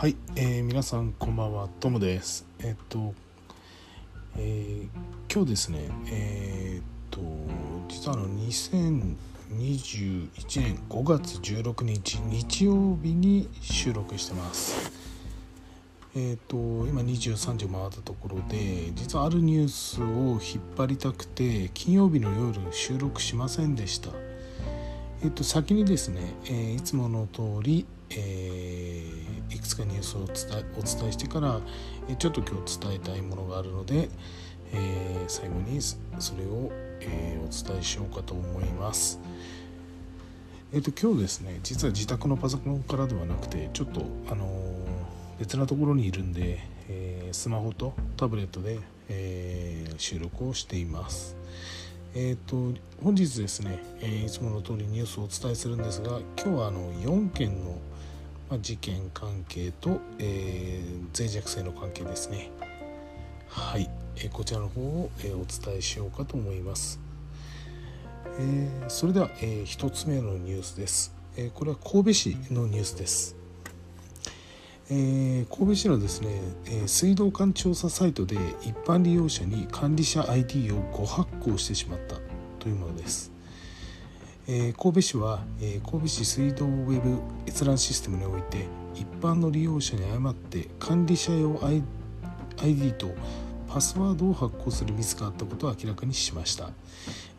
[0.00, 3.12] はい、えー、皆さんこんばんはトムですえっと、
[4.38, 7.20] えー、今日ですねえー、っと
[7.86, 9.10] 実はあの2021
[10.58, 14.90] 年5月16日日曜日に収録してます
[16.16, 24.08] えーと、今23時を回ったところで実はあるニュースを引っ張りたくて金曜日の夜収録しませんでした。
[25.22, 31.60] えーと、先にですね、えー、いつもの通り、えー、いくつかニュースをお伝えしてから、
[32.08, 34.08] え、ちょっと今日伝えたいものがあるので、
[34.72, 36.70] えー、最後にそれを、
[37.00, 39.20] えー、お伝えしようかと思います。
[40.72, 44.46] えーと、と今日ですね実は自宅のパソコンからではなくてちょっとあの
[45.40, 51.36] 別なところにいるんで、え、スマホとタブレットで、え、収録をしています。
[52.12, 57.78] えーと、本日ですね、えー、いつもの通りニュースをお伝えするんですが今日はあの4件の、
[58.50, 62.50] まあ、事件関係と、えー、脆弱性の関係ですね。
[63.48, 67.00] はい、えー、こちらの方を、えー、お伝えしようかと思います、
[68.38, 73.36] えー、それでは、えー、1つ目のニュースです、えー、これは神戸市のニュースです。
[74.92, 82.16] えー、神戸市のですね、えー、水道管調査サイトで一般利用者に管理者 ID を誤発行してしまった
[82.58, 83.29] というものです。
[84.46, 91.60] え、神戸市は、え神戸市水道ウェブ閲覧システムにおいて一般の利用者に誤って管理者用
[92.56, 93.10] ID と
[93.68, 96.70] パスワードを発行するミスがあったことを明らかにしました、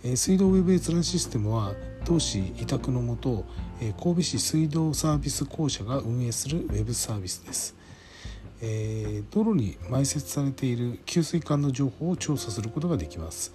[0.04, 1.74] え水道ウェブ閲覧システムは
[2.06, 3.46] 同市委託のもと、
[3.82, 7.76] え神戸市水道サービス公社が運営するウェブサービスです、
[8.62, 13.52] え道路に埋設されている給水管の情報を調査することができます。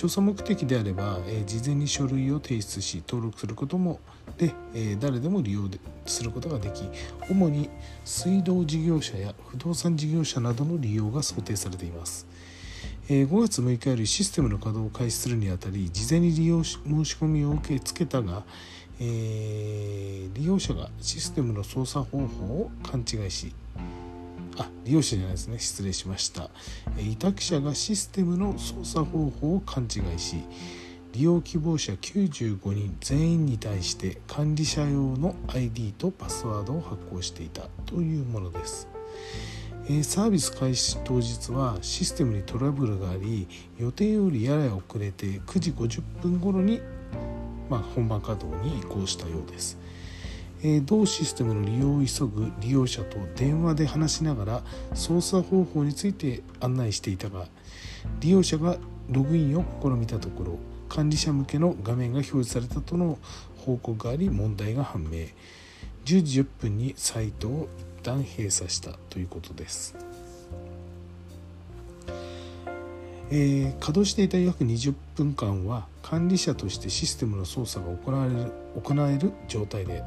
[0.00, 4.00] 調査目的であれば、え事前に書類を提出し登録することも
[4.38, 5.68] で、え誰でも利用
[6.06, 6.88] することができ
[7.28, 7.68] 主に
[8.02, 12.26] 水道事業者や不動産事業者などの利用が想定されています、
[13.10, 18.44] え5月6日よりシステムの稼働を開始するにあたり事前に利用申し込みを受け付けたが、
[19.00, 23.52] えー、利用者がシステムの操作方法を勘違いし
[24.60, 25.58] あ利用者じゃないですね。
[25.58, 26.50] 失礼しました。
[26.98, 30.36] 委託者がシステムの操作方法を勘違いし
[31.12, 38.86] 利用希望者95人全員に対して管理者用の ID とパスワードを発行していたというものです。
[40.02, 46.80] サービス開始当日はシステムにトラブルがあり予定よりやや遅れて9時50分頃に、
[47.68, 49.79] まあ、本番稼働に移行したようです。
[50.62, 54.62] え同システムの利用を急ぐ利用者と電話で話しながら
[54.94, 57.46] 操作方法について案内していたが
[58.20, 58.76] 利用者が
[59.10, 63.18] ログインを試みたところ管理者向けの画面が表示されたとの
[63.64, 65.28] 報告があり問題が判明
[66.04, 67.68] 10時10分にサイトを
[68.00, 69.94] 一旦閉鎖したということです。
[73.32, 80.02] えー、稼働していた約20分間は管理者としてシステムの操作が行われる行える状態で、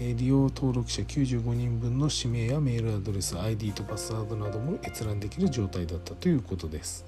[0.00, 7.04] 利用登録者95人分の氏名やメールアドレス ID とパスワードなども閲覧できる状態だったということです。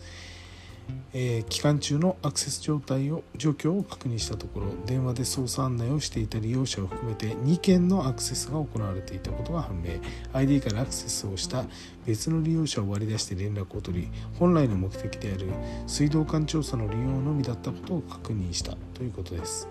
[1.12, 9.91] えー、期間中のアクセス状態を状況を確認したところ電話で操作案内をしていた利用者を含めて2件のアクセスが行われていたことが判明
[10.32, 11.64] ID からアクセスをした
[12.06, 14.08] 別の利用者を割り出して連絡を取り
[14.38, 15.48] 本来の目的である
[15.86, 19.69] 水道管調査の利用のみだったことを確認したということです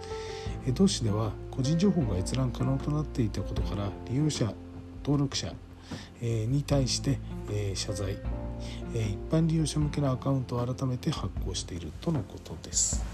[0.74, 4.54] 同市では個人情報が閲覧可能となっていたことから利用者
[5.04, 5.54] 登録者
[6.22, 7.20] に対して
[7.76, 8.14] 謝罪
[8.94, 13.06] 一般利用者向けのアカウントを改めて発行しているとのことです。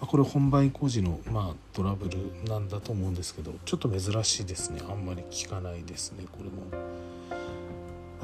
[0.00, 6.94] これ本番移行時の、ま、トラブルなんだと思うんですけどちょっと珍しいですねあんまり聞かないですねこれも。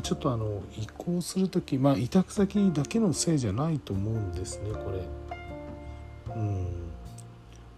[0.02, 6.34] ちょっとあの移行する時まあ委託先だけのせいじゃないと思うんですねこれ。
[6.34, 6.89] うん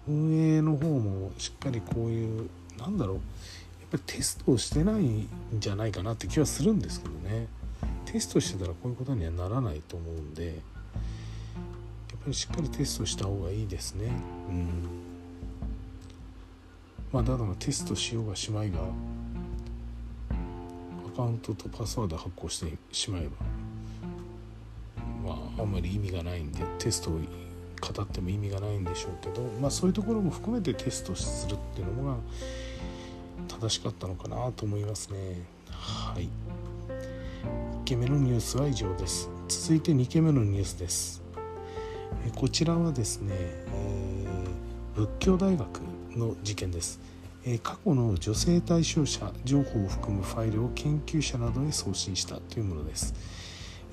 [0.09, 3.23] 運営の方もしっかりこういうなんだろうやっ
[3.93, 5.29] ぱりテストをしてないん
[5.59, 7.47] じゃないかなって気はするんですけどね。
[8.13, 10.59] テストしてたらこういうことにはならないと思うんでやっぱ
[12.27, 14.13] りしっかりテストした方がいいですね
[14.49, 14.69] うん
[17.11, 18.81] まあだからテストしようがしまいが
[21.07, 23.29] アカウントとパスワード発行してしまえ
[25.25, 27.19] ばまああんまり意味がないんでテストを
[27.93, 32.17] 語っても意味がないんでしょうけどまあそういうところも含めてテストするっていうのが
[33.49, 35.43] 正しかったのかなと思いますね。
[35.71, 36.29] はい。
[37.83, 39.29] 1件目のニュースは以上です。
[39.49, 41.23] 続いて2件目のニュースです。
[42.37, 45.81] こちらはですね、えー、仏教大学
[46.17, 47.01] の事件です、
[47.63, 53.15] 過去の女性対象者情報を含むファイルを研究者などへ送信したというものです。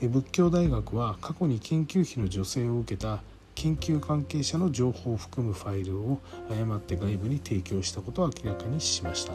[0.02, 3.22] 仏教大学は過去に研究費の助成を受けた
[3.60, 6.20] 研究関係者の情報を含むファイルを
[6.50, 9.34] 誤って外部に提供したことを明らかにしました。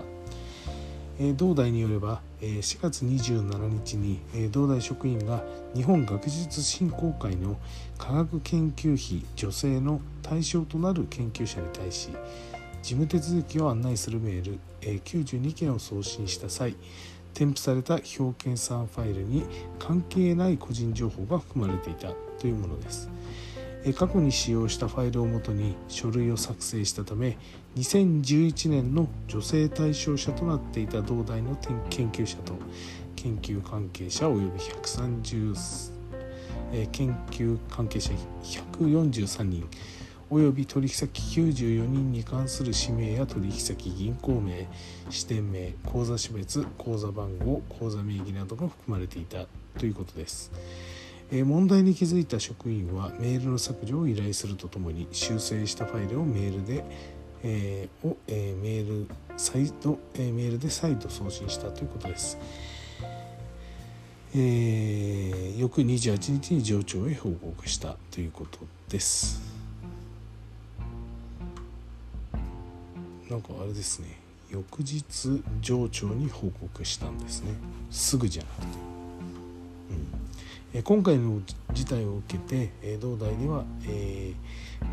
[1.36, 5.44] 同大によれば4月27日に同大職員が
[5.74, 7.56] 日本学術振興会の
[7.98, 12.08] 科学研究費助成の対象となる研究者に対し
[12.82, 16.74] 事務手続きを案内するメール92件を送信した際
[17.32, 19.44] 添付された表計算ファイルに
[19.78, 23.08] 関係ない個人情報が含まれていたというものです。
[23.92, 27.36] 過去に使用したファイルをもとに書類を作成したため
[27.76, 31.56] 2011年の女性対象者となっていた同大の
[31.90, 32.54] 研究者と
[33.16, 35.92] 研究関係者および130
[36.92, 39.68] 研究関係者143人
[40.30, 44.66] および取引先94人に関する氏名や取引先銀行名
[45.10, 49.46] 支店名口座種別口座番号口座名義などが含まれていた
[49.78, 50.50] ということです。
[51.32, 56.84] 問題に気づいた職員はメールの削除を依頼するとともに修正したファイルをメールで、
[57.42, 62.38] えー、を、えー、メール再度、え、メールで再度送信したということです。
[64.36, 69.40] えー、翌28日に上長へ報告したということです。
[73.30, 74.18] なんかあれですね
[74.50, 77.52] 翌日上長に報告したんですね
[77.90, 78.93] すぐじゃなくて、
[80.82, 81.40] 今回の
[81.72, 84.32] 事態を受けて、え同大では、え、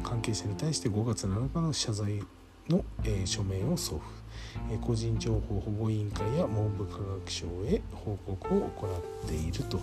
[0.03, 2.21] 関係者に対して5月7日の謝罪
[2.69, 4.05] の、えー、書面を送付、
[4.71, 8.87] え個人情報保護委員会や文部科学省へ報告を行
[9.25, 9.77] っていると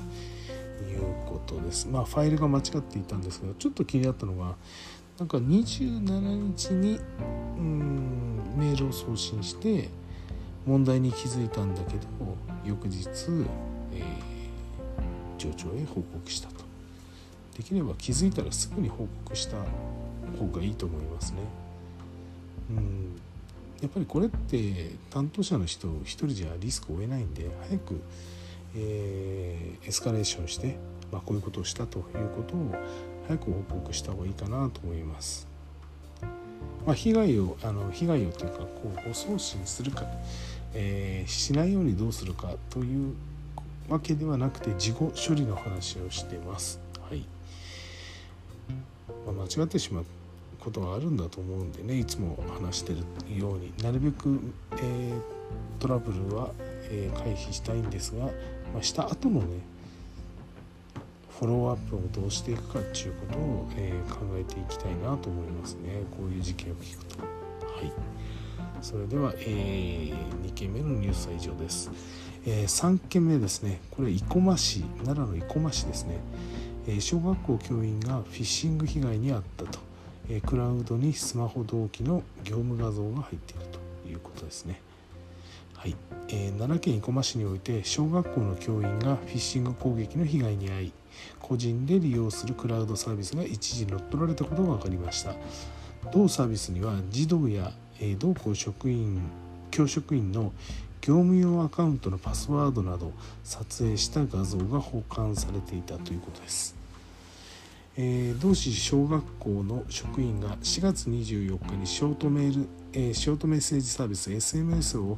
[0.89, 1.89] いうことです。
[1.89, 4.55] まあファイルが間違っていたんですけどちょっと気になったのが
[5.19, 7.00] なんか27日に
[7.59, 9.89] うんメールを送信して
[10.65, 12.06] 問題に気づいたんだけど
[12.65, 13.09] 翌日、
[13.93, 14.38] えー、
[15.38, 16.64] 上長へ報告したと。
[17.56, 19.56] できれば気づいたらすぐに報告した
[20.38, 21.38] 方がいいと思いますね。
[22.70, 23.20] うん。
[23.81, 28.00] やっぱりこれって担当者の人一人じゃリスクを負えないんで早く、
[28.76, 30.76] えー、エスカレーションして、
[31.12, 32.05] まあ、こういうことをしたという
[32.37, 32.75] ことを
[33.29, 35.46] 早く報告した方がいいかなと思います。
[36.87, 40.06] まあ、被害をあの被害をというかこう誤送信するか、
[40.75, 43.14] えー、しないようにどうするかという
[43.88, 46.81] わけではなくて事後処理の話をしてます。
[47.08, 47.25] はい。
[49.26, 50.05] まあ、間違ってしまう
[50.61, 53.73] ことがあるんだと思うんでねいつも話してるように。
[53.82, 54.40] なるべく、
[54.73, 55.20] えー、
[55.81, 56.50] トラブルは、
[56.90, 58.31] えー、回避したいんですが、ま
[58.81, 59.61] あ、した後のね
[61.38, 66.02] フォローアップをどうしていくかっていうことを、えー、考えていきたいなと思いますね。
[66.11, 67.20] こういう事件を聞くと。
[67.20, 67.26] は
[67.82, 67.93] い。
[68.82, 71.90] それでは、えー、2件目のニュースは以上です、
[72.46, 73.81] えー、3件目ですね。
[73.90, 76.19] これ生駒市奈良の生駒市ですね、
[76.87, 79.79] えー、小学校教員がフィッシング被害に遭ったと、
[80.31, 83.67] えー、クラウドにスマホ同期の業務画像が入っている
[84.05, 84.81] ということですね。
[85.75, 85.94] はい。
[86.29, 90.93] えー、奈良県生駒市において小学校の教員がフィッシング攻撃の被害に遭い
[91.40, 95.35] 個人で利用するクラウドサービスが一時乗っ取られたことが分かりました。
[96.12, 97.73] 同サービスには児童や
[98.19, 99.20] 同校職員
[99.70, 100.52] 教職員の
[101.09, 106.77] 業務用アカウントのパスワードなど撮影した画像が保管されていたということです、
[107.97, 115.17] えー、同市小学校の職員が4月24日にショートメール、えー、ショートメッセージサービス SMS を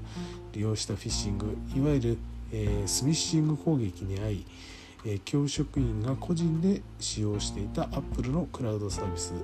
[0.52, 2.18] 利用したフィッシングいわゆる、
[2.52, 4.46] えー、スミッシング攻撃に遭い
[5.24, 9.34] 教職員が個人で使用していた Apple のクラウドサービス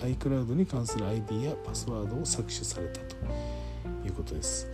[0.00, 3.16] iCloud に関する ID やパスワードを搾取されたと
[4.04, 4.68] いうことです。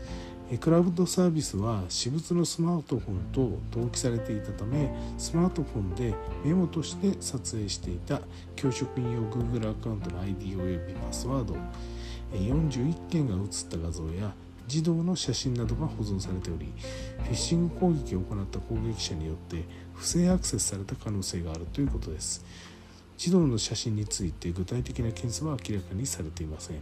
[0.58, 8.20] クラウドサービスは私物のスマートフォンと同期されていたためスマートフォンでメモとして撮影していた
[8.54, 11.56] 教職員用 Google アカウントの ID およびパスワード
[12.32, 14.32] 41件が写った画像や
[14.68, 16.72] 児童の写真などが保存されており
[17.24, 22.44] フィッシング攻撃を行った攻撃者によって不正アクセスされた可能性があるということです。
[23.16, 26.78] 児童の写真について具体的な件数は明らかにされていません。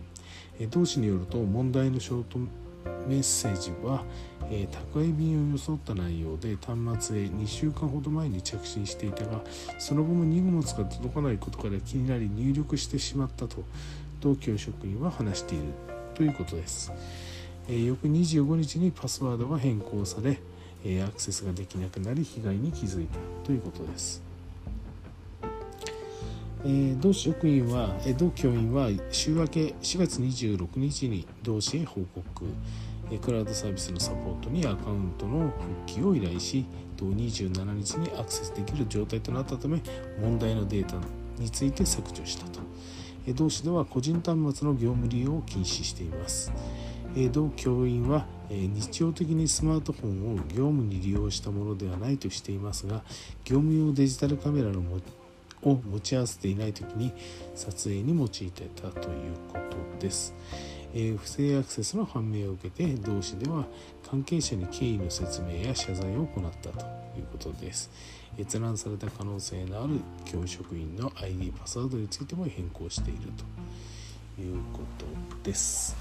[0.70, 2.38] 同氏によると問題のショート
[3.06, 4.04] メッセージは、
[4.50, 9.42] え宅配便を装った内容で端末へ2週間ほど前に着信していたが
[9.78, 13.62] その後も荷物が届かないことから気になり入力してしまったと
[14.20, 15.64] 同教職員は話している
[16.14, 16.92] ということです。
[17.68, 20.40] え翌25日にパスワードが変更され、
[20.84, 24.29] えアクセスができなくなり被害に気づいたということです。
[26.62, 32.44] えー、同職員は、えー、同教員は週明け4月26日に同氏へ報告、
[33.10, 35.50] えー、クラウドサービスのサポートにアカウントの
[35.86, 36.66] 復帰を依頼し
[36.98, 39.80] 同27日にアクセスできる状態となったため
[40.20, 40.96] 問題のデータ
[41.38, 42.60] について削除したと、
[43.26, 46.52] えー、同氏では個人端末の業務利用を禁止しています、
[47.16, 53.02] えー、同教員は、え、日常的にスマートフォンを業務に利用したものではないとしていますが
[53.44, 55.19] 業務用デジタルカメラの持ち
[55.62, 57.12] を持ち合わせていない時に
[57.54, 59.58] 撮影に用いてたというこ
[59.98, 60.34] とです。
[60.92, 63.64] えー、不正アクセスの判明を受けて同氏では
[64.08, 66.86] 関係者に経緯の説明や謝罪を行ったと
[67.16, 67.90] いうことです。
[68.38, 73.20] 閲覧された可能性のある教職員の ID パスワードについても変更している
[74.36, 75.04] ということ
[75.44, 75.96] です。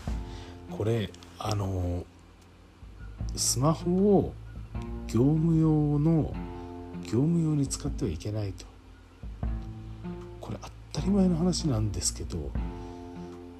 [0.71, 2.03] これあの
[3.35, 4.33] スマホを
[5.07, 6.33] 業務用の
[7.03, 8.65] 業務用に使ってはいけないと
[10.49, 10.59] これ
[10.93, 12.49] 当たり前の話なんですけど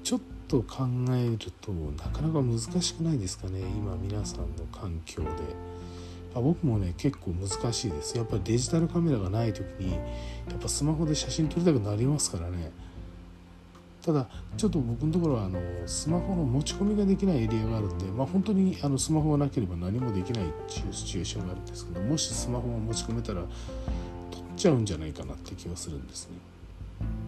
[0.03, 5.29] ちょっと考えるとなかなか難しくないですかね今皆さんの環境で。
[6.35, 8.15] あ僕もね結構難しいです。
[8.15, 9.97] やっぱりデジタルカメラがない時にや
[10.55, 12.71] っぱスマホで写真撮りたくなりますからね。
[14.03, 23.47] ただちょっと僕のところはあのスマホの持ち込みができないエリアがあるんで、まあ、本当にあのスマホがなければ何もできないっていうシチュエーションがあるんですけどもしスマホを持ち込めたら撮っ
[24.55, 26.37] ちゃうんじゃないかなって気はするんですね。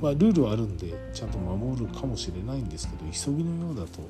[0.02, 4.02] まあ、ルールはあるんでちゃんと守るかもしれないんですけど急ぎのようだと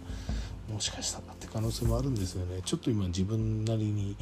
[0.72, 2.62] もしかしたらって可能性もあるんですよね。
[2.64, 4.16] ちょっと今自分なりに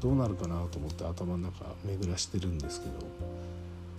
[0.00, 2.92] どうなるかなと思って頭の中巡らしてるんですけど。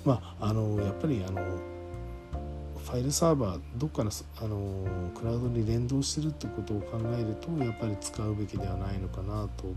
[0.06, 9.74] まああのやっぱりあのファイルサーバーどっかのあのクラウドに連動してるってことを考えるとやっぱり使うべきではないのかなと。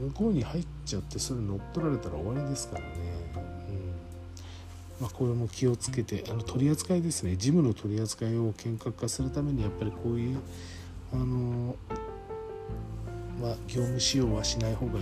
[0.00, 2.88] 向こうに入っちゃってそれ乗っ取られたら終わりですからね。
[5.00, 10.38] まあ、これも気をつけてあの取り扱いですね事務の取り扱いを厳格化するためにやっぱりこういう
[11.12, 11.76] あの、
[13.40, 14.98] まあ、業務使用はしない方が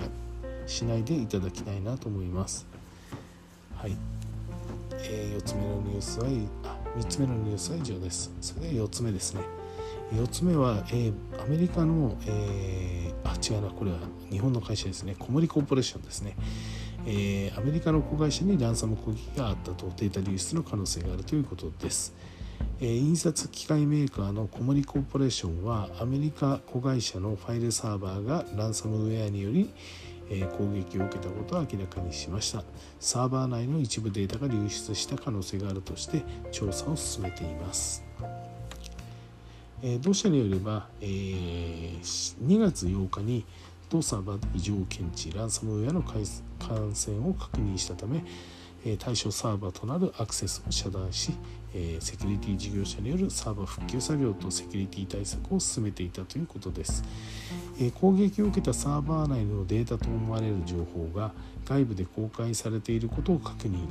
[0.66, 2.66] しないでいただきたいなと思います。
[3.76, 3.96] はい、
[4.92, 6.26] えー、4つ目のニュースは
[6.64, 8.30] あ3つ目のニュースは以上です。
[8.40, 9.42] それで4つ目ですね。
[10.12, 11.12] 4つ目は、えー、
[11.42, 13.98] アメリカの、えー、あ違うなこれは
[14.30, 16.36] 日本の会社ですね小森コーポレーションですね。
[17.08, 22.14] えー、アメリカの子会社にランサム攻撃があったとデータ流出の可能性があるということです。
[22.80, 29.72] えー、印刷機械メーカーの小森コーポレーションはアメリカ子会社のファイルサーバーがランサムウェアにより、
[30.28, 32.64] え、攻撃を受けたことを明らかにしました
[32.98, 38.04] サーバー内の一部データが流出した可能性があるとして調査を進めています
[40.00, 43.44] 同社によれば、え、2月8日に
[43.88, 46.24] とサーバー異常検知ランサムウェアの感
[46.94, 48.24] 染を確認したため
[48.98, 51.32] 対象サーバーとなるアクセスを遮断し
[52.00, 57.02] セキュリティ事業者によるサーバー復旧作業とセキュリティ対策を進めていたということです。
[58.00, 61.32] 攻撃を受けたサーバー内のデータと思われる情報が
[61.66, 63.88] 外部で公開されていることを確認。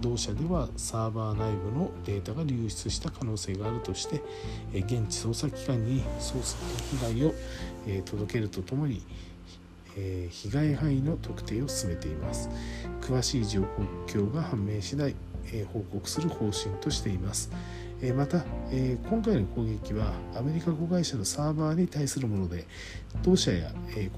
[0.00, 4.22] 同社ではサーバー内部のデータが流出した可能性があるとして
[4.72, 6.56] 現地捜査機関に捜査
[7.06, 7.34] 被害を
[8.04, 9.02] 届けるとともに
[9.94, 12.48] 被害範囲の特定を進めています。
[13.00, 13.62] 詳しい状
[14.06, 15.14] 況が判明次第
[15.72, 17.50] 報告する方針としています。
[18.12, 18.44] また
[19.08, 22.66] 今回の攻撃はアメリカ子会社のサーバーに対するもので
[23.22, 23.70] 当社や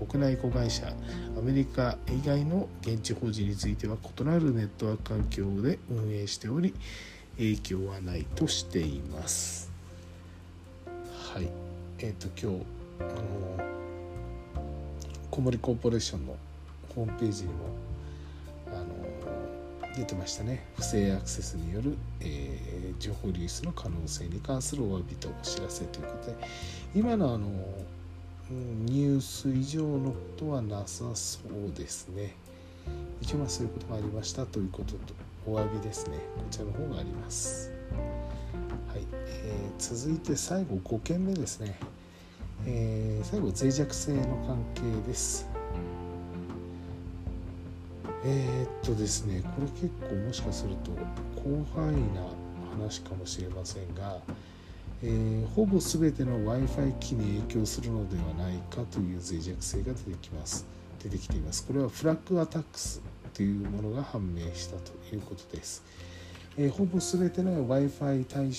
[0.08, 6.74] 国内子会社アメリカ以外の現地法人については異なるネットワーク環境で運営しており
[7.36, 9.70] 影響はないとしています。
[11.34, 11.48] はい。
[11.98, 12.66] えっ、ー、と今日
[13.00, 13.64] あの
[15.30, 16.36] 小森コーポレーションの
[16.94, 17.85] ホームページにも
[19.96, 20.62] 出てましたね。
[20.76, 26.36] 不正アクセスによる、えー、情報流出の可能性に関するお詫びとお知らせということで。
[26.94, 27.48] 今のあの
[28.50, 32.34] ニュース以上のことはなさそうですね。
[33.22, 34.98] 一応そういうことがありましたということと
[35.46, 36.18] お詫びですね。
[36.36, 37.72] こちらの方があります。
[38.88, 41.78] はい、えー、続いて最後5件目ですね。
[42.66, 45.55] えー、最後脆弱性の関係です。
[48.28, 50.90] えー、っとですねこれ結構もしかすると
[51.40, 52.26] 広範囲な
[52.72, 54.18] 話かもしれませんが、
[55.00, 60.66] えー、ほぼ全ての w i f i 機に影響するのではないかという脆弱性が出てきます。
[61.00, 61.64] 出てきています。
[61.64, 63.00] これはフラッグアタックス
[63.32, 65.84] というものが判明したということです、
[66.56, 68.50] えー、ほぼ全ての w i f i 対応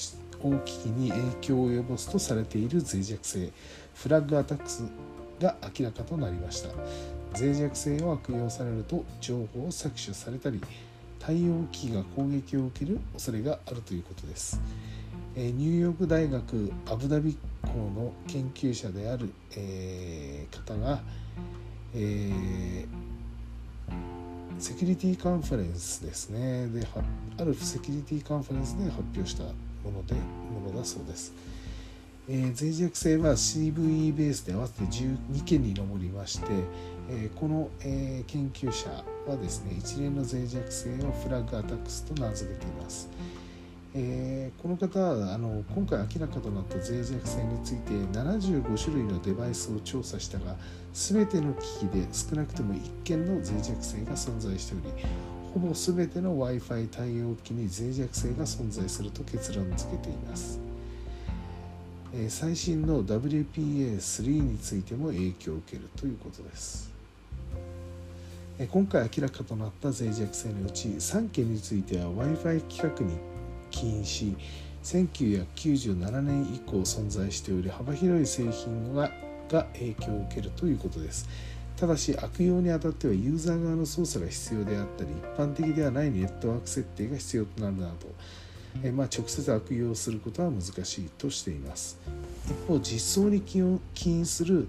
[0.59, 3.51] 機器に影響を及ぼすとされている脆弱性。
[3.95, 4.83] フラッグアタックス
[5.41, 6.69] が明らかとなりました。
[7.33, 10.61] 脆弱性を悪用されると情報を搾取されたり
[11.19, 14.61] 対応機器が攻撃を受ける恐れがあるということです。
[15.35, 20.99] えニューヨーク大学アブダビ校の研究者である、えー、方が、
[21.93, 22.87] えー、
[24.57, 26.87] セキュリティカンファレンスですねで
[27.39, 29.51] あるセキュリティカンファレンスで発表したも
[29.91, 31.33] のでものだそうです。
[32.29, 36.45] えー、脆弱性は CVE ベースで合わせて12件に上りまして、
[37.09, 38.89] え、この、え、研究者
[39.27, 43.09] はですね一連の脆弱性をフラッグアタックスと名付けています。
[43.93, 50.55] え、この方はあの今回明らかとなった脆弱性について75種類のデバイスを調査したが
[50.93, 55.05] 全ての機器で少なくとも1件の脆弱性が存在しており
[55.53, 60.59] ほぼ全ての w i f i 対応機に脆弱性が存在すると結論付けています。
[62.29, 66.96] 最新の WPA3 についても影響を受けるということです
[68.65, 73.15] 今回明らかとなった脆弱性のうち3件については w i f i 規格に
[73.69, 74.35] 起因し
[74.83, 79.11] 1997年以降存在しており幅広い製品が
[79.49, 81.29] が影響を受けるということです。
[81.77, 87.93] ただし悪用にあたってはユーザー側の操作が必要であったり一般的ではないネットワーク設定が必要となるなど
[88.83, 91.97] えまあ、直接悪用することは難しいとしています。
[92.45, 94.67] 一方実装に起因する、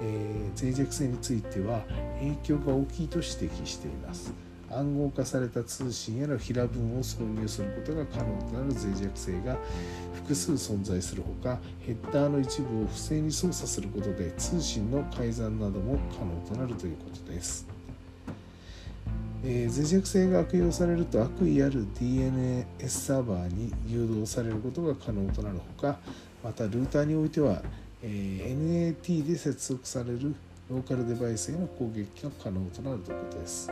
[0.00, 1.82] えー、脆弱性については
[2.18, 4.32] 影響が大きいと指摘しています。
[4.70, 9.56] 暗号化された通信への平文を挿入することが可能となる脆弱性が
[10.14, 17.66] 複数存在するほかヘッダーの一部を不正に操作することで通信の改ざんなども可能となるということです。
[19.44, 25.98] えー、脆弱性が悪用されると悪意ある DNS サーバーに誘導されることが可能となるほか
[26.42, 27.62] またルーターにおいては、
[28.02, 30.34] NAT で接続される
[30.70, 33.70] ローカルデバイスへの攻撃が可能となるということです。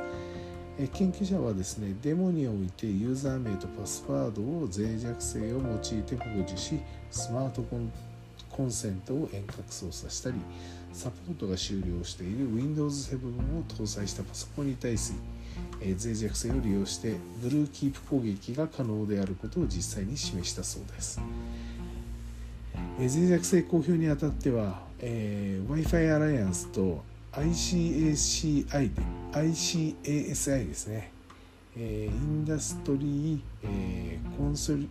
[0.79, 6.81] え研究者はですねデモにおいてユーザー名とパスワードを脆弱性を用いて保持し
[7.13, 7.93] スマートコン
[8.51, 10.37] コンセントを遠隔操作したり
[10.93, 15.13] サポートが終了している Windows 7を搭載したパソコンに対し
[15.81, 21.21] え脆弱性を利用してブルーキープ攻撃が可能であることを実際に示したそうです。
[22.99, 31.11] え脆弱性公表にあたっては、えー、Wi-Fi アライアンスと ICACI で ICASI ですね、
[31.77, 34.89] えー、インダストリー、えー、コンソリ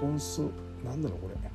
[0.00, 0.50] コンソ
[0.84, 1.52] なんだろうこれ。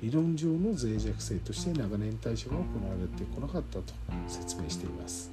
[0.01, 2.67] 理論上の脆弱性として長年対処が行わ
[2.99, 3.93] れてこなかったと
[4.27, 5.31] 説明しています。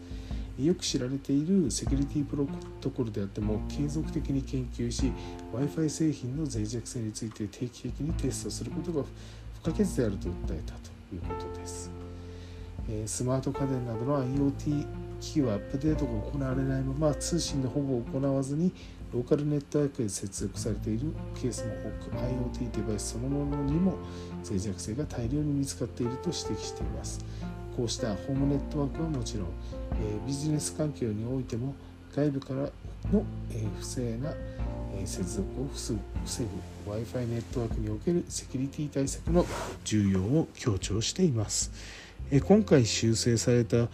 [0.58, 2.46] よく知られているセキュリティプロ
[2.80, 5.12] トコルであっても継続的に研究し
[5.52, 9.02] w i f i 製品の脆弱性について定期的にテストすることが
[9.62, 11.90] 不可欠であると訴えたということです。
[13.04, 14.86] スマート家電などの IoT
[15.20, 18.72] 機器はアップデートが行われないまま通信のほぼ行わずに
[19.12, 23.94] ローカルネットワークへ接続されているケースも多く IoT デバイスそのものにも
[24.44, 27.24] 脆弱性が大量に見つかっていると指摘しています。
[27.76, 29.46] こうしたホームネットワークはもちろん、
[30.26, 31.74] ビジネス環境においても
[32.14, 32.60] 外部から
[33.12, 34.32] の、え不正な、
[34.94, 36.00] え接続を防ぐ
[36.90, 39.44] w i f i ネットワークにおけるセキュリティ対策の
[39.84, 41.70] 重要を強調しています。
[42.30, 43.88] え今回修正された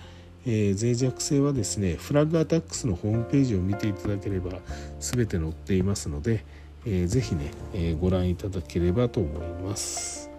[0.44, 4.58] え、脆弱性はですねフラッグアタックスのホームページを見ていただければ
[4.98, 6.44] 全て載っていますので、
[6.84, 10.30] えー、ぜひね、え、ご覧いただければと思います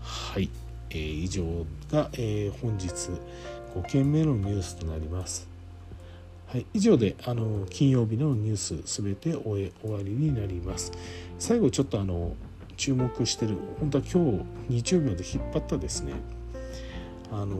[0.00, 0.50] はい、
[0.90, 2.88] 以上が、えー、本日
[3.74, 5.48] 5件目のニュースとなります。
[6.46, 10.92] はい、以上であの金曜日のニュースすべて終え終わりになります。
[11.38, 12.34] 最後ちょっとあの
[12.76, 16.14] 注目してる本当は今日日曜日まで引っ張ったですね。
[17.30, 17.56] あの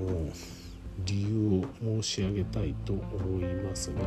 [1.07, 4.01] 理由を申し上げたいと思いますが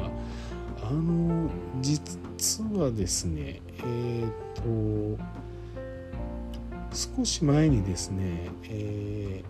[0.83, 1.49] あの
[1.81, 2.19] 実
[2.77, 4.25] はですねえ
[4.59, 5.23] っ、ー、と
[6.93, 9.43] 少し前にですね、え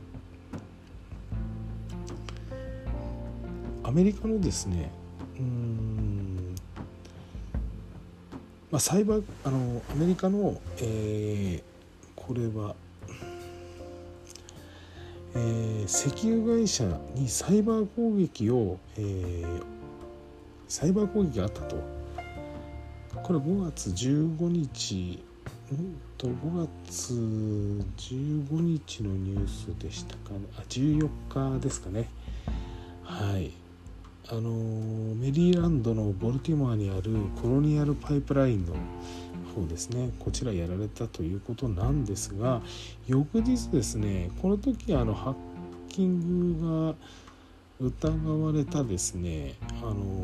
[3.93, 4.91] メリカのですね
[5.39, 6.56] うん
[8.71, 11.63] まあサイバーあのアメリカの、えー、
[12.15, 12.75] これは
[15.36, 16.84] えー、石油会社
[17.15, 19.63] にサイバー攻撃を、えー、
[20.67, 21.75] サイバー攻撃があったと。
[23.23, 25.23] これ5月15日
[25.73, 30.39] んと5月15日のニュースでしたかね。
[30.58, 31.10] あ14
[31.58, 32.10] 日ですかね。
[33.03, 33.51] はい。
[34.30, 34.50] あの
[35.16, 38.74] メリーランドのボルティモアにあるコロニアルパイプラインの
[39.54, 40.12] 方ですね。
[40.20, 42.62] こちらやられたということなんですが
[43.06, 45.36] 翌日ですねこの時あのハッ
[45.90, 46.96] キングが
[47.80, 50.24] 疑われたですねあの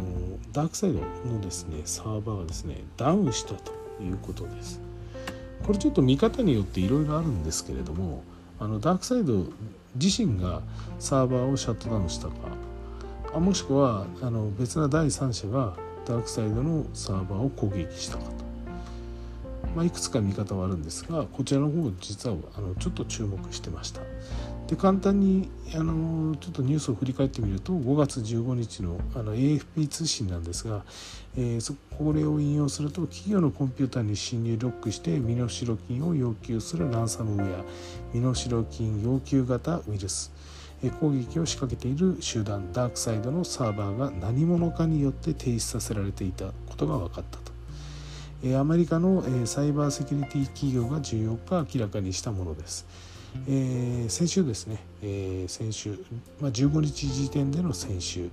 [0.54, 4.80] ダークサイドのですねサーバーがですねダウンしたということです。
[5.66, 8.24] これちょっと見方によっていろいろあるんですけれども
[8.60, 9.44] あのダークサイド
[9.96, 10.62] 自身が
[11.00, 12.34] サーバーをシャットダウンしたか
[13.34, 18.50] あもしくはあの別な第三者がダークサイドのサーバーを攻撃したかと
[19.76, 24.02] まあ、いくつか見方はあるんですがこちらの方実はあのちょっと注目してました。
[24.68, 30.84] で簡単にあのちょっとニュースを振り返ってみると5月15日のあの AFP 通信なんですが、
[31.36, 35.48] えー、これを引用すると企業のコンピューターに侵入ロックして身代
[35.88, 37.64] 金を要求するランサムウェア
[38.14, 40.32] 身代金要求型ウイルス
[41.00, 48.58] 攻撃を仕掛けている集団ダークサイドのサーバーが何者かによって停止させられていたことが分かったと。
[48.58, 52.86] アメリカのサイバーセキュリティ企業が14日明らかにしたものです。
[54.08, 54.80] 先週ですね、
[55.48, 56.00] 先週、
[56.40, 58.30] まあ、15日時点での先週、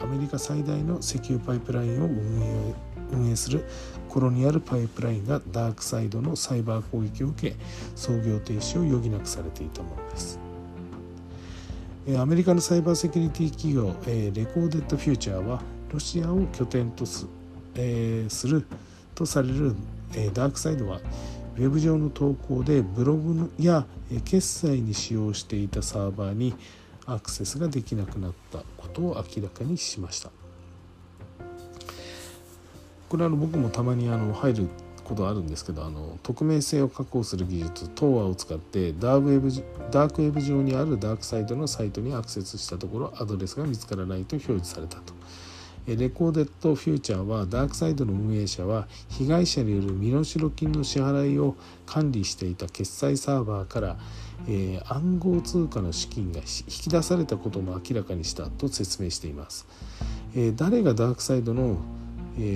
[0.00, 2.74] アメリカ最大の石油パイプラインを運営
[3.12, 3.64] 運営する
[4.08, 7.56] コロニアルパイプラインがダークサイドのサイバー攻撃を受け
[7.94, 10.41] 操業停止を余儀なくされていたものです。
[12.18, 15.62] アメリカのサイバーセキュリティ企業レコーデッドフューチャーは
[15.92, 17.28] ロシアを拠点とす,、
[17.76, 18.66] え、する
[19.14, 19.76] とされる、
[20.34, 21.00] ダークサイドは
[21.56, 23.86] ウェブ上の投稿でブログや
[24.24, 26.54] 決済に使用していたサーバーに
[27.06, 30.30] アクセスができなくなったことを明らかにしました。
[33.08, 34.68] これは僕もたまにあの入る
[35.12, 39.50] ことあるんですけどあの匿名性を確保する技術 TOR を使ってダークウェブ
[39.90, 45.14] ダークウェブ上にある DarkSide のサイトにアクセスしたところアドレスが見つからないと表示されたと
[45.86, 53.96] Recorded Future は DarkSide の運営者は被害者による身代金の支払いを管理していた決済サーバーから、
[54.46, 59.66] えー、暗号通貨の資金が引き出されたことも明らかにしたと説明しています。
[60.36, 61.78] えー、誰がダークサイドの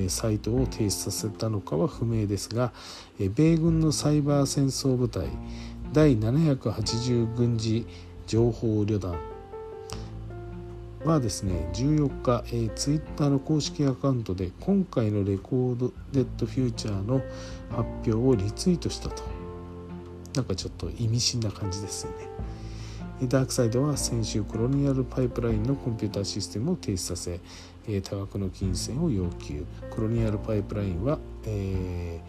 [0.08, 2.72] サイトを停止させたのかは不明ですが、
[3.18, 5.28] 米軍のサイバー戦争部隊
[5.92, 7.86] 第780軍事
[8.26, 9.18] 情報旅団
[11.04, 17.22] はですね14日、えー、ツイッターの公式アカウントで今回のレコードデッドフューチャーの
[17.70, 19.22] 発表をリツイートしたと。
[20.34, 22.28] なんかちょっと意味深な感じですよね。
[23.28, 27.40] ダークサイドは先週コロニアルパイプラインのコンピューターシステムを停止させ
[28.02, 32.20] 多額の金銭を要求コロニアルパイプラインは、え、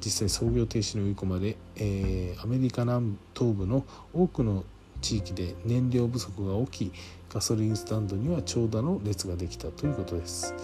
[0.00, 4.64] 実際操業停止に追い込まれ、え、アメリカ南東部の多くの
[5.00, 6.92] 地域で燃料不足が起き
[7.32, 10.54] ガソリンスタンドには長蛇の列ができたということです。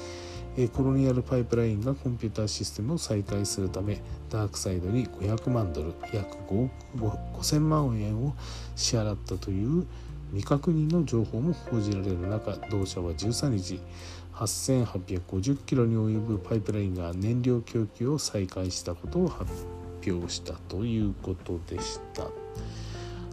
[0.72, 6.72] コロニアルパイプラインがコンピューターシステムを再開するためダークサイドに500万ドル約5億
[7.38, 8.34] 5000万円を
[8.74, 9.86] 支払ったという
[10.32, 13.80] 未確認の情報も報じられる中同社は13日
[14.40, 19.50] 8850キロに及ぶパイプラインが燃料供給を再開したことを発
[20.06, 22.30] 表したということでした。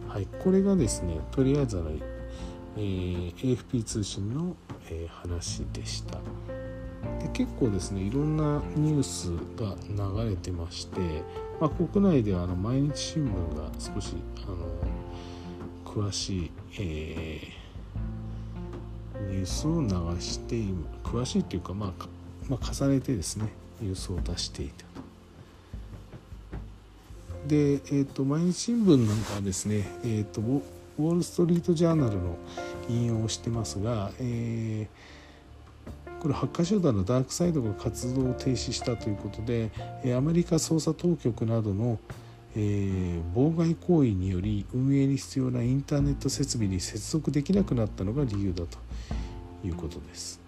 [0.08, 1.90] はい、これがですねとりあえずの、
[2.76, 4.56] えー、AFP 通信の、
[4.90, 6.14] えー、話でした
[7.20, 9.28] で結構ですねいろんなニュース
[9.60, 9.76] が
[10.22, 11.00] 流れてまして、
[11.60, 14.16] まあ、国内ではあの毎日新聞が少し
[14.46, 14.66] あの
[15.84, 17.67] 詳しい、えー、
[19.26, 20.56] ニュースを流して
[21.02, 22.06] 詳しいというか、まあ、
[22.48, 23.48] まあ、重ねてですね
[23.80, 24.88] ニュースを出していたと。
[27.46, 32.36] で、えーと、毎日新聞なんかはですね、えーと、ウォール・ストリート・ジャーナルの
[32.88, 39.70] 引用をしてますが、えー、これハッカー集団のダークサイドが活動を停止したということで
[40.16, 41.98] アメリカ捜査当局などの、
[42.60, 48.78] えー、妨害行為により運営に必要なインターネット設備に接続できなくなったのが理由だと
[49.64, 50.40] いうことです。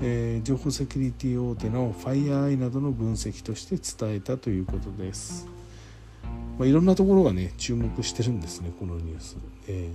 [0.00, 5.46] えー、情報セキュリティ大手の FireEye などの分析として伝えたということです。
[6.58, 9.36] まあ、いろんなところがね注目してるんですねこのニュース。
[9.68, 9.90] え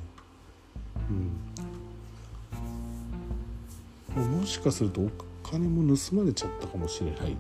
[4.15, 5.09] ー、うん、もしかするとお
[5.41, 7.35] 金も盗まれちゃったかもしれない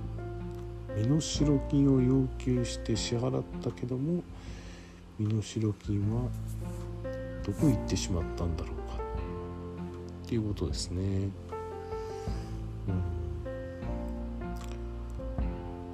[0.95, 4.23] 身代金を要求して支払ったけども
[5.19, 6.29] 身代金は
[7.45, 8.95] どこ行ってしまったんだろうか。
[10.25, 11.29] っていうことですね。
[12.87, 13.03] うん。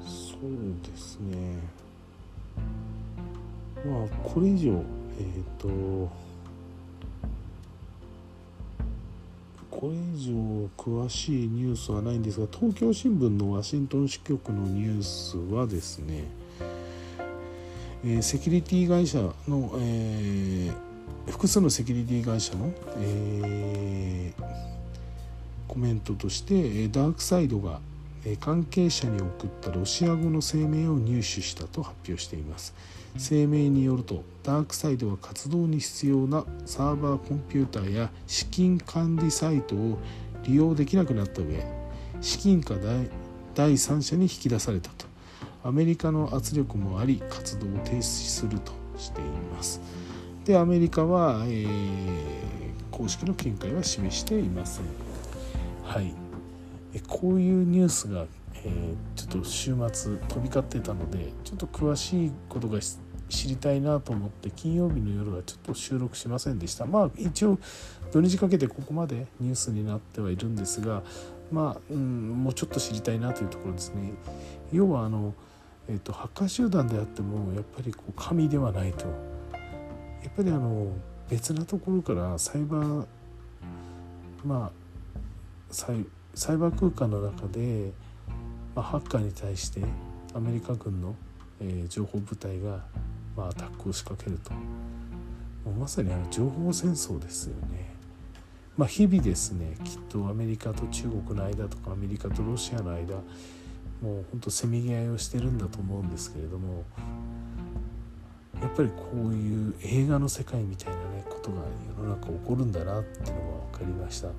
[0.06, 1.58] そうですね。
[3.86, 6.10] まあこれ以上えっ、ー、と
[9.82, 16.24] これ以上詳しいニュースはないんですが東京新聞のワシントン支局のニュースはですね、
[18.06, 19.18] えー、セキュリティ会社
[19.48, 24.72] の、えー、複数のセキュリティ会社の、えー
[25.72, 27.80] コメントとしてダークサイドが
[28.40, 32.74] 関係者に送ったロシア語の声明を入手したと発表しています。
[33.18, 39.98] 声明によるとダークサイドは活動に必要なサーバーコンピューターや資金管理サイトを
[40.44, 41.66] 利用できなくなった上
[42.22, 42.76] 資金か
[43.56, 45.12] 第三者に引き出されたと。
[45.64, 49.24] アメリカの圧力もあり活動を停止するとしてい
[49.56, 49.80] ます。
[50.46, 51.68] でアメリカは、えー、
[52.90, 54.86] 公式の見解は示していません。
[55.84, 56.31] はい。
[57.00, 62.80] こういうニュースが、え、ちょっと週末飛び交ってたのでちょっと詳しいことが
[63.30, 66.86] 知りたいなと思って金曜日の夜はちょっと収録しませんでした。
[66.86, 67.58] まあ一応
[68.12, 71.02] 土日かけてここまでニュースになってはいるんですが
[71.52, 74.14] まあ、うん、もうちょっと知りたいなというところですね。
[74.72, 75.34] 要はあの、
[75.88, 79.06] えーと、ハッカー集団であってもやっぱりこう神ではないと。
[79.06, 80.88] やっぱりあの
[81.30, 83.06] 別なところからサイバー
[84.46, 84.72] まあ
[85.72, 87.92] サイバーサイバー空間の中で、
[88.76, 89.82] まあ、ハッカーに対して
[90.34, 91.16] アメリカ軍の、
[91.60, 92.80] えー、情報部隊が、
[93.36, 97.92] まあ、アタックを仕掛けるともうまさにあの情報戦争ですよね。
[98.78, 103.16] まあ、日々ですねきっとアメリカと中国の間とかアメリカとロシアの間
[104.02, 106.84] もうほんとせめぎ合いをしてるんだと思うんですけれども
[108.62, 111.62] やっぱりこういう映画の世界みたいなねことが
[111.98, 114.30] 世の中起こるんだなっていうのが分かりました。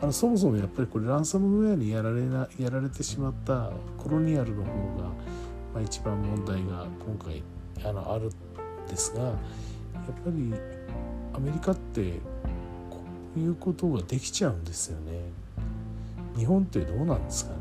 [0.00, 5.14] あのそもそもやっぱりこれランサムウェアにやられなやられてしまったコロニアルの方が、ま
[5.78, 7.42] あ、一番問題が今回
[7.84, 8.30] あのあるん
[8.88, 10.54] ですがやっぱり
[11.34, 12.20] アメリカって
[12.88, 13.00] こ
[13.36, 15.20] ういうことができちゃうんですよね。
[16.36, 17.56] 日本ってどうなんですかね。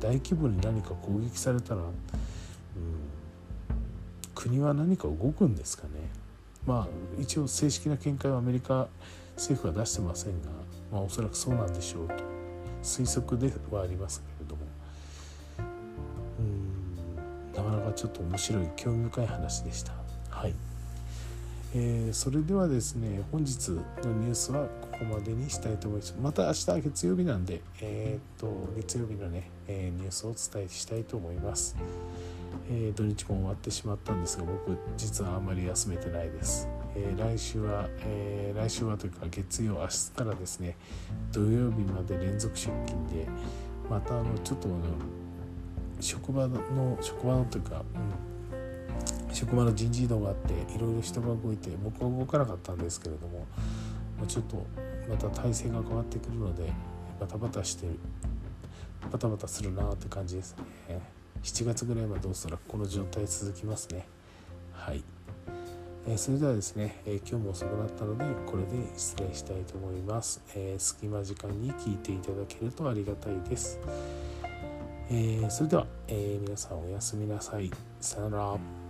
[0.00, 1.82] 大規模に何か攻撃されたら
[4.34, 5.90] 国は何か動くんですかね。
[6.66, 8.88] まあ一応正式な見解はアメリカ
[9.36, 10.48] 政府は出してませんが、
[10.90, 12.14] まあ、おそらくそうなんでしょうと。
[12.82, 14.62] 推測ではありますけれども。
[16.38, 16.72] うん
[17.54, 19.92] なかなかちょっと面白い興味深い話でした。
[20.30, 20.54] はい。
[21.74, 23.76] えー、それではですね本日の
[24.20, 31.76] ニュースはここまでにしたいと思いますまた明日月曜日なんで、えー、っと月曜日のね、えー、ニュースをお伝えしたいと思います。
[32.70, 40.76] えー、土日も終わってしまったんですが僕実はあんまり休めてないです、えー、来週は、えー、来週はというか月曜明日からですね
[41.32, 43.26] 土曜日まで連続出勤で
[43.90, 44.68] またあのちょっと
[46.00, 48.31] 職場の職場のというか、うん、
[49.32, 53.46] 職場の人事異動があっていろいろ人が動いて僕は動かなかったんですけれども
[54.28, 54.66] ちょっと
[55.08, 56.72] また体制が変わってくるので
[57.18, 57.98] バタバタしてる
[59.10, 60.56] バタバタするなって感じです
[60.88, 61.00] ね。
[61.42, 64.06] 7月ぐらいまでおそらこの状態続きますね。
[64.72, 65.02] はい、
[66.06, 73.78] えー、それではですね、えー、今日も遅くなったのでこれで失礼したいと思います、えー、隙間時間に聞いていただけるとありがたいです、
[75.10, 77.70] えそれでは、え皆さんおやすみなさい。
[78.00, 78.81] さよなら。